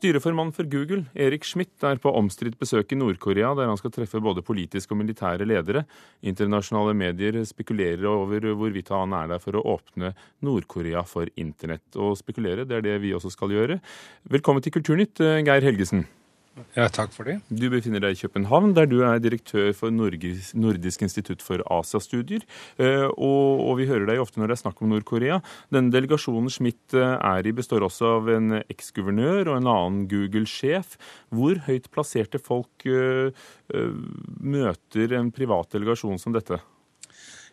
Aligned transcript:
Styreformann 0.00 0.48
for 0.56 0.64
Google, 0.64 1.02
Erik 1.12 1.44
Schmidt, 1.44 1.74
er 1.84 1.98
på 2.00 2.08
omstridt 2.16 2.54
besøk 2.56 2.94
i 2.94 2.96
Nord-Korea, 2.96 3.50
der 3.52 3.68
han 3.68 3.76
skal 3.76 3.92
treffe 3.92 4.22
både 4.24 4.40
politiske 4.40 4.94
og 4.94 5.00
militære 5.02 5.44
ledere. 5.44 5.82
Internasjonale 6.24 6.94
medier 6.96 7.36
spekulerer 7.44 8.06
over 8.08 8.46
hvorvidt 8.56 8.88
han 8.96 9.12
er 9.18 9.28
der 9.34 9.42
for 9.42 9.58
å 9.60 9.64
åpne 9.74 10.14
Nord-Korea 10.46 11.02
for 11.04 11.28
internett. 11.36 11.84
Og 12.00 12.16
spekulere, 12.16 12.64
det 12.64 12.78
er 12.78 12.86
det 12.86 12.96
vi 13.04 13.12
også 13.12 13.34
skal 13.34 13.52
gjøre. 13.52 13.76
Velkommen 14.32 14.64
til 14.64 14.72
Kulturnytt, 14.78 15.20
Geir 15.20 15.68
Helgesen. 15.68 16.06
Ja, 16.76 16.86
takk 16.86 17.10
for 17.10 17.26
det. 17.26 17.40
Du 17.50 17.64
befinner 17.72 18.02
deg 18.02 18.14
i 18.14 18.20
København, 18.20 18.76
der 18.76 18.86
du 18.86 19.00
er 19.02 19.18
direktør 19.22 19.72
for 19.74 19.90
Nordisk 19.90 21.02
institutt 21.02 21.42
for 21.42 21.64
Asiastudier. 21.66 22.44
Eh, 22.78 23.08
og, 23.10 23.62
og, 23.64 23.72
vi 23.80 23.88
hører 23.90 24.06
deg 24.06 24.22
ofte 24.22 24.38
når 24.38 24.52
det 24.52 24.56
er 24.56 24.62
snakk 24.62 24.82
om 24.84 24.92
Nord-Korea. 24.94 25.40
Denne 25.74 25.90
delegasjonen 25.90 26.52
Schmidt 26.52 26.94
eh, 26.94 27.16
er 27.18 27.48
i, 27.48 27.54
består 27.56 27.82
også 27.86 28.14
av 28.20 28.30
en 28.36 28.60
eksguvernør 28.62 29.50
og 29.50 29.56
en 29.58 29.70
annen 29.74 30.04
Google-sjef. 30.10 30.94
Hvor 31.34 31.58
høyt 31.66 31.90
plasserte 31.94 32.38
folk 32.42 32.86
uh, 32.86 33.30
møter 34.40 35.16
en 35.18 35.30
privat 35.34 35.74
delegasjon 35.74 36.22
som 36.22 36.34
dette? 36.34 36.60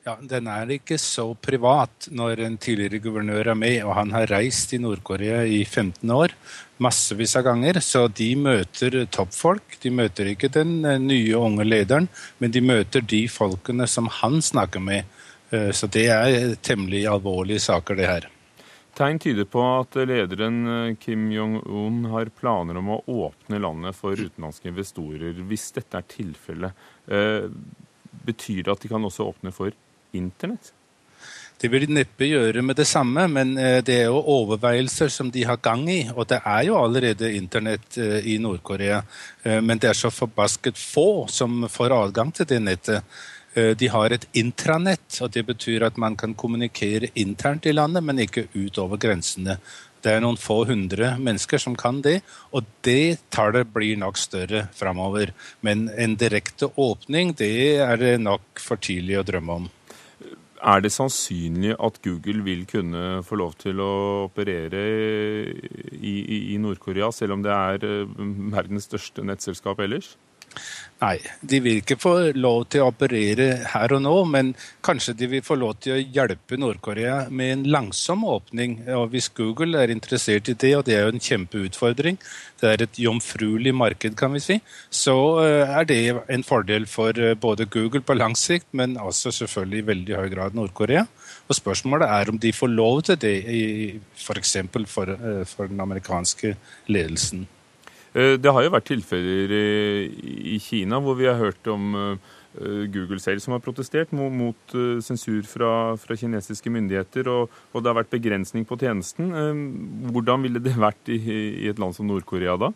Ja, 0.07 0.13
Den 0.23 0.45
er 0.47 0.69
ikke 0.71 0.95
så 1.03 1.33
privat 1.35 2.05
når 2.15 2.39
en 2.45 2.53
tidligere 2.63 3.01
guvernør 3.03 3.49
er 3.51 3.57
med, 3.59 3.81
og 3.83 3.91
han 3.97 4.13
har 4.15 4.29
reist 4.31 4.71
i 4.71 4.79
Nord-Korea 4.79 5.41
i 5.43 5.65
15 5.65 6.13
år, 6.15 6.31
massevis 6.79 7.33
av 7.35 7.43
ganger. 7.49 7.81
Så 7.83 8.05
de 8.15 8.29
møter 8.39 9.01
toppfolk. 9.11 9.75
De 9.83 9.91
møter 9.91 10.29
ikke 10.31 10.47
den 10.53 10.77
eh, 10.87 10.95
nye, 11.03 11.33
unge 11.35 11.65
lederen, 11.67 12.07
men 12.39 12.53
de 12.55 12.61
møter 12.63 13.03
de 13.03 13.25
folkene 13.27 13.83
som 13.91 14.07
han 14.21 14.39
snakker 14.39 14.79
med. 14.85 15.09
Eh, 15.51 15.73
så 15.75 15.89
det 15.91 16.05
er 16.13 16.55
temmelig 16.63 17.01
alvorlige 17.11 17.65
saker, 17.65 17.99
det 17.99 18.07
her. 18.07 18.29
Tegn 18.95 19.19
tyder 19.19 19.49
på 19.51 19.65
at 19.73 19.97
lederen 20.07 20.61
eh, 20.71 20.93
Kim 21.01 21.25
Jong-un 21.35 22.05
har 22.13 22.31
planer 22.39 22.79
om 22.79 22.93
å 22.95 23.01
åpne 23.25 23.59
landet 23.59 23.99
for 23.99 24.15
utenlandske 24.15 24.71
investorer. 24.71 25.43
Hvis 25.51 25.67
dette 25.75 25.99
er 25.99 26.07
tilfellet, 26.15 26.87
betyr 28.27 28.63
det 28.63 28.71
at 28.71 28.81
de 28.83 28.89
kan 28.91 29.03
også 29.03 29.27
åpne 29.27 29.51
for 29.55 29.75
internett? 30.15 30.73
Det 31.57 31.71
vil 31.73 31.87
de 31.87 31.95
neppe 31.97 32.27
gjøre 32.29 32.61
med 32.61 32.77
det 32.77 32.85
samme, 32.85 33.23
men 33.33 33.55
eh, 33.57 33.79
det 33.81 33.95
er 34.03 34.11
jo 34.11 34.19
overveielser 34.35 35.09
som 35.09 35.31
de 35.33 35.41
har 35.49 35.57
gang 35.65 35.87
i. 35.89 36.03
Og 36.13 36.27
det 36.29 36.37
er 36.45 36.67
jo 36.67 36.77
allerede 36.77 37.31
internett 37.33 37.97
eh, 37.97 38.19
i 38.29 38.37
Nord-Korea, 38.41 38.99
eh, 39.41 39.57
men 39.65 39.81
det 39.81 39.89
er 39.89 39.97
så 39.97 40.11
forbasket 40.13 40.77
få 40.77 41.25
som 41.33 41.65
får 41.71 41.95
adgang 41.97 42.29
til 42.35 42.49
det 42.49 42.61
nettet. 42.61 43.17
De 43.57 43.87
har 43.89 44.13
et 44.13 44.25
intranett, 44.37 45.15
og 45.25 45.31
det 45.33 45.41
betyr 45.47 45.87
at 45.87 45.95
man 45.97 46.13
kan 46.13 46.35
kommunikere 46.37 47.07
internt 47.17 47.65
i 47.65 47.71
landet, 47.73 48.03
men 48.05 48.19
ikke 48.21 48.43
utover 48.53 48.99
grensene. 49.01 49.55
Det 50.03 50.11
er 50.13 50.21
noen 50.21 50.37
få 50.37 50.59
hundre 50.69 51.15
mennesker 51.17 51.57
som 51.63 51.73
kan 51.73 52.03
det, 52.05 52.19
og 52.53 52.67
det 52.85 53.17
tallet 53.33 53.71
blir 53.73 53.97
nok 53.97 54.19
større 54.21 54.67
framover. 54.77 55.33
Men 55.65 55.87
en 55.89 56.13
direkte 56.21 56.69
åpning, 56.77 57.33
det 57.39 57.79
er 57.81 57.97
det 57.97 58.13
nok 58.21 58.61
for 58.61 58.77
tidlig 58.77 59.17
å 59.17 59.25
drømme 59.25 59.57
om. 59.63 59.67
Er 60.57 60.81
det 60.81 60.91
sannsynlig 60.91 61.75
at 61.77 61.99
Google 62.01 62.43
vil 62.43 62.65
kunne 62.69 63.21
få 63.23 63.37
lov 63.37 63.53
til 63.61 63.79
å 63.83 63.91
operere 64.25 64.81
i, 65.93 66.15
i, 66.17 66.37
i 66.53 66.57
Nord-Korea, 66.57 67.11
selv 67.13 67.37
om 67.37 67.43
det 67.45 67.53
er 67.53 67.85
eh, 67.85 68.15
verdens 68.53 68.89
største 68.89 69.25
nettselskap 69.25 69.79
ellers? 69.85 70.15
Nei, 70.97 71.19
de 71.45 71.59
vil 71.61 71.83
ikke 71.83 71.99
få 72.01 72.11
lov 72.33 72.63
til 72.73 72.81
å 72.81 72.87
operere 72.89 73.45
her 73.69 73.91
og 73.93 73.99
nå, 74.01 74.13
men 74.33 74.47
kanskje 74.85 75.13
de 75.19 75.27
vil 75.29 75.43
få 75.45 75.53
lov 75.61 75.75
til 75.85 75.93
å 75.93 75.99
hjelpe 76.01 76.57
Nord-Korea 76.57 77.27
med 77.29 77.51
en 77.53 77.65
langsom 77.75 78.23
åpning. 78.25 78.79
Og 78.97 79.11
Hvis 79.11 79.27
Google 79.37 79.77
er 79.77 79.93
interessert 79.93 80.49
i 80.49 80.55
det, 80.57 80.71
og 80.73 80.87
det 80.87 80.95
er 80.95 81.05
jo 81.05 81.11
en 81.13 81.21
kjempeutfordring, 81.21 82.17
det 82.57 82.71
er 82.71 82.83
et 82.87 82.97
jomfruelig 82.97 83.75
marked, 83.77 84.15
kan 84.17 84.33
vi 84.33 84.41
si, 84.41 84.57
så 84.89 85.13
eh, 85.43 85.75
er 85.77 85.85
det 85.85 85.99
en 86.33 86.45
fordel 86.47 86.89
for 86.89 87.13
eh, 87.13 87.37
både 87.37 87.69
Google 87.69 88.01
på 88.01 88.17
lang 88.17 88.33
sikt, 88.33 88.71
men 88.73 88.97
også 88.97 89.35
selvfølgelig 89.43 89.83
i 89.83 89.87
veldig 89.91 90.17
høy 90.17 90.31
grad 90.33 90.57
Nord-Korea. 90.57 91.05
Og 91.45 91.59
Spørsmålet 91.59 92.09
er 92.09 92.33
om 92.33 92.41
de 92.41 92.55
får 92.55 92.73
lov 92.73 93.03
til 93.11 93.21
det, 93.21 93.35
f.eks. 94.17 94.57
For, 94.73 94.89
for, 94.89 95.13
eh, 95.13 95.45
for 95.45 95.69
den 95.69 95.85
amerikanske 95.85 96.55
ledelsen. 96.89 97.45
Eh, 98.17 98.35
det 98.41 98.53
har 98.53 98.65
jo 98.65 98.73
vært 98.73 98.89
tilfeller 98.89 99.53
i 99.53 100.57
Kina 100.63 100.99
hvor 101.03 101.17
vi 101.19 101.27
har 101.29 101.37
hørt 101.37 101.69
om 101.69 101.93
eh, 101.97 102.85
Google 102.89 103.19
selv 103.21 103.43
som 103.43 103.53
har 103.53 103.61
protestert 103.61 104.13
mot, 104.15 104.57
eh, 104.73 104.97
sensur 105.05 105.43
fra, 105.45 105.71
fra 106.01 106.17
kinesiske 106.17 106.71
myndigheter, 106.73 107.29
og, 107.29 107.53
og, 107.73 107.83
det 107.83 107.91
har 107.91 107.99
vært 107.99 108.15
begrensning 108.15 108.65
på 108.65 108.79
tjenesten. 108.81 109.29
Hvordan 110.13 110.47
ville 110.47 110.63
det 110.63 110.73
vært 110.79 111.13
i, 111.13 111.19
i 111.65 111.69
et 111.69 111.81
land 111.81 111.93
som 111.97 112.09
Nord-Korea 112.09 112.57
da? 112.57 112.73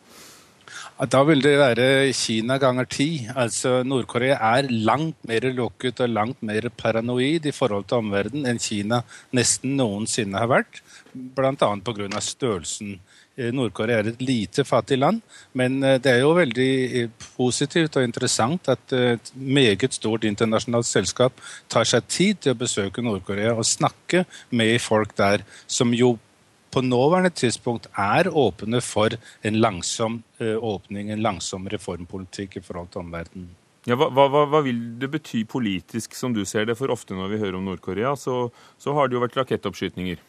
Da 1.12 1.24
vil 1.28 1.42
det 1.44 1.56
være 1.60 1.88
Kina 2.18 2.58
ganger 2.62 2.90
ti. 2.90 3.10
Altså, 3.36 3.82
Nord-Korea 3.88 4.38
er 4.58 4.70
langt 4.70 5.18
mer 5.28 5.48
lukket 5.56 6.04
og 6.04 6.14
langt 6.14 6.44
mer 6.46 6.70
paranoid 6.78 7.48
i 7.50 7.56
forhold 7.56 7.88
til 7.90 8.04
omverdenen 8.04 8.52
enn 8.52 8.62
Kina 8.62 9.02
nesten 9.36 9.78
noensinne 9.80 10.42
har 10.42 10.52
vært, 10.52 10.84
bl.a. 11.14 11.56
pga. 11.58 12.22
størrelsen 12.22 13.00
Eh, 13.42 13.52
Nord-Korea 13.56 14.02
er 14.02 14.10
et 14.12 14.22
lite, 14.22 14.66
fattig 14.68 14.98
land, 15.00 15.22
men 15.56 15.80
eh, 15.88 15.98
det 16.04 16.12
er 16.12 16.20
jo 16.20 16.34
veldig 16.36 16.72
eh, 17.00 17.28
positivt 17.38 17.96
og 17.96 18.04
interessant 18.04 18.68
at 18.74 18.96
et 18.98 19.32
meget 19.36 19.96
stort 19.96 20.26
internasjonalt 20.28 20.90
selskap 20.90 21.40
tar 21.72 21.88
seg 21.88 22.10
tid 22.12 22.42
til 22.44 22.54
å 22.54 22.60
besøke 22.60 23.04
Nord-Korea 23.06 23.56
og 23.56 23.68
snakke 23.68 24.26
med 24.52 24.76
folk 24.84 25.16
der, 25.16 25.46
som 25.64 25.96
jo 25.96 26.18
på 26.72 26.84
nåværende 26.86 27.34
tidspunkt 27.36 27.90
er 28.00 28.32
åpne 28.32 28.82
for 28.86 29.18
en 29.44 29.62
langsom 29.62 30.22
åpning, 30.40 31.12
en 31.12 31.22
langsom 31.22 31.68
reformpolitikk 31.70 32.58
i 32.58 32.64
forhold 32.66 32.94
til 32.94 33.04
omverdenen. 33.04 33.50
Ja, 33.90 33.96
hva, 33.98 34.12
hva, 34.14 34.44
hva, 34.46 34.60
vil 34.62 34.78
det 35.02 35.10
bety 35.10 35.42
politisk, 35.50 36.14
som 36.14 36.36
du 36.36 36.44
ser 36.46 36.68
det? 36.70 36.78
For 36.78 36.94
ofte 36.94 37.18
når 37.18 37.32
vi 37.32 37.40
hører 37.42 37.58
om 37.58 37.66
Nord-Korea, 37.66 38.14
så, 38.20 38.44
så 38.78 38.94
har 38.94 39.10
det 39.10 39.18
jo 39.18 39.24
vært 39.24 39.40
rakettoppskytninger. 39.40 40.22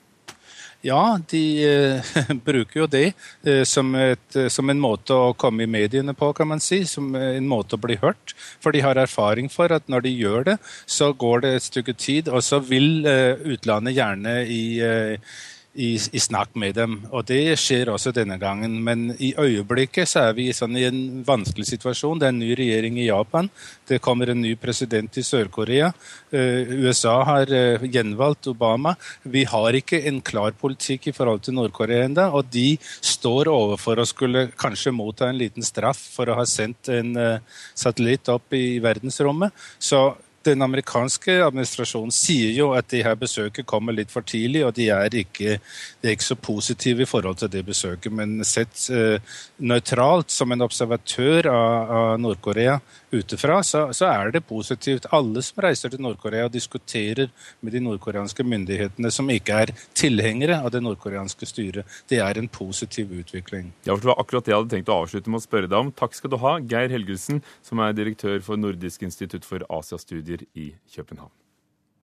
Ja, 0.83 1.19
de 1.31 1.43
eh, 1.63 2.15
bruker 2.49 2.81
jo 2.81 2.87
det 2.91 3.13
eh, 3.47 3.63
som, 3.69 3.93
et, 3.95 4.25
eh, 4.35 4.49
som, 4.51 4.73
en 4.73 4.81
måte 4.83 5.15
å 5.15 5.35
komme 5.39 5.63
i 5.63 5.71
mediene 5.71 6.15
på, 6.17 6.33
kan 6.35 6.49
man 6.51 6.65
si. 6.65 6.81
Som 6.89 7.13
en 7.15 7.47
måte 7.47 7.77
å 7.77 7.83
bli 7.83 8.01
hørt. 8.03 8.35
For 8.35 8.75
de 8.75 8.83
har 8.83 8.99
erfaring 8.99 9.53
for 9.53 9.71
at 9.77 9.87
når 9.93 10.09
de 10.09 10.17
gjør 10.17 10.49
det, 10.49 10.57
så 10.91 11.13
går 11.13 11.45
det 11.45 11.55
et 11.55 11.69
stykke 11.69 11.95
tid, 11.95 12.33
og 12.33 12.43
så 12.43 12.59
vil 12.65 13.07
eh, 13.07 13.37
utlandet 13.53 13.95
gjerne 14.01 14.37
i 14.49 14.65
eh, 14.83 15.37
i, 15.75 15.95
i, 15.97 16.21
snakk 16.21 16.55
med 16.59 16.77
dem. 16.77 16.99
Og 17.11 17.25
det 17.29 17.57
skjer 17.61 17.91
også 17.93 18.13
denne 18.15 18.37
gangen. 18.41 18.75
Men 18.85 19.11
i 19.17 19.33
øyeblikket 19.39 20.11
så 20.11 20.27
er 20.29 20.37
vi 20.37 20.51
sånn 20.57 20.77
i 20.77 20.85
en 20.89 21.23
vanskelig 21.27 21.71
situasjon. 21.71 22.21
Det 22.21 22.29
er 22.29 22.35
en 22.35 22.43
ny 22.43 22.51
regjering 22.59 22.99
i 23.01 23.07
Japan. 23.09 23.49
Det 23.89 24.01
kommer 24.05 24.33
en 24.33 24.43
ny 24.45 24.53
president 24.61 25.17
i 25.17 25.25
Sør-Korea. 25.25 25.93
Uh, 26.33 26.73
USA 26.85 27.15
har 27.29 27.53
uh, 27.53 27.87
gjenvalgt 27.87 28.51
Obama. 28.53 28.95
Vi 29.23 29.47
har 29.49 29.79
ikke 29.79 30.03
en 30.11 30.21
klar 30.25 30.53
politikk 30.61 31.09
i 31.09 31.17
forhold 31.17 31.45
til 31.47 31.57
Nord-Korea 31.57 32.05
ennå. 32.09 32.29
Og 32.37 32.53
de 32.53 32.75
står 33.01 33.49
overfor 33.53 34.03
å 34.03 34.09
skulle 34.09 34.51
kanskje 34.61 34.93
motta 34.95 35.31
en 35.31 35.41
liten 35.41 35.65
straff 35.65 36.01
for 36.17 36.29
å 36.29 36.37
ha 36.41 36.45
sendt 36.49 36.93
en 36.93 37.17
uh, 37.17 37.63
satellitt 37.73 38.29
opp 38.33 38.53
i 38.59 38.77
verdensrommet. 38.85 39.57
Så 39.81 40.11
den 40.47 40.63
amerikanske 40.65 41.39
administrasjonen 41.47 42.13
sier 42.15 42.53
jo 42.57 42.71
at 42.77 42.89
det 42.93 43.05
her 43.07 43.19
besøket 43.19 43.69
kommer 43.69 43.95
litt 43.97 44.13
for 44.13 44.27
tidlig, 44.27 44.65
og 44.67 44.75
de 44.77 44.89
er 44.95 45.15
ikke, 45.23 45.59
de 45.59 46.09
er 46.09 46.17
ikke 46.17 46.31
så 46.31 46.39
positive 46.39 47.05
i 47.05 47.09
forhold 47.09 47.41
til 47.43 47.53
det 47.53 47.65
besøket. 47.67 48.13
Men 48.13 48.41
sett 48.47 48.89
eh, 48.93 49.21
nøytralt 49.63 50.33
som 50.33 50.53
en 50.53 50.67
observatør 50.67 51.51
av, 51.53 51.95
av 51.99 52.11
Nord-Korea 52.23 52.79
utefra, 53.13 53.61
så, 53.63 53.85
så, 53.93 54.09
er 54.09 54.33
det 54.33 54.45
positivt. 54.49 55.07
Alle 55.13 55.43
som 55.45 55.61
reiser 55.63 55.93
til 55.93 56.01
Nord-Korea 56.03 56.47
og 56.49 56.55
diskuterer 56.55 57.29
med 57.61 57.75
de 57.75 57.83
nordkoreanske 57.85 58.45
myndighetene 58.47 59.11
som 59.13 59.29
ikke 59.33 59.59
er 59.65 59.75
tilhengere 59.99 60.63
av 60.63 60.71
det 60.73 60.83
nordkoreanske 60.85 61.49
styret, 61.49 61.99
det 62.09 62.23
er 62.25 62.41
en 62.41 62.49
positiv 62.49 63.13
utvikling. 63.13 63.73
Ja, 63.85 63.93
for 63.93 64.01
Det 64.03 64.11
var 64.13 64.23
akkurat 64.23 64.47
det 64.47 64.55
jeg 64.55 64.63
hadde 64.63 64.75
tenkt 64.77 64.93
å 64.93 65.01
avslutte 65.05 65.33
med 65.33 65.43
å 65.43 65.45
spørre 65.45 65.69
deg 65.69 65.79
om. 65.79 65.93
Takk 65.93 66.17
skal 66.17 66.33
du 66.33 66.39
ha, 66.41 66.57
Geir 66.73 66.93
Helgelsen, 66.93 67.43
som 67.65 67.83
er 67.85 67.97
direktør 67.97 68.41
for 68.45 68.61
Nordisk 68.61 69.05
institutt 69.05 69.45
for 69.49 69.65
Asiastudier 69.69 70.32
i 70.55 70.77
København. 70.97 71.42